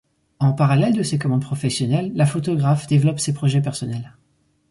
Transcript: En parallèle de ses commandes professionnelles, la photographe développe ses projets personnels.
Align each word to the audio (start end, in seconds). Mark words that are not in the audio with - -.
En 0.39 0.53
parallèle 0.53 0.95
de 0.95 1.03
ses 1.03 1.19
commandes 1.19 1.43
professionnelles, 1.43 2.11
la 2.15 2.25
photographe 2.25 2.87
développe 2.87 3.19
ses 3.19 3.35
projets 3.35 3.61
personnels. 3.61 4.15